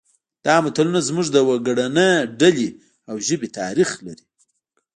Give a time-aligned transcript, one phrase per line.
[0.45, 2.69] دا متلونه زموږ د وګړنۍ ډلې
[3.09, 4.25] او ژبې تاریخ لري